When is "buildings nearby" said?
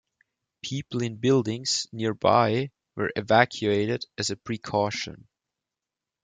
1.17-2.71